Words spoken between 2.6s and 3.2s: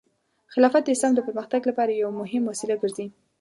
ګرځي.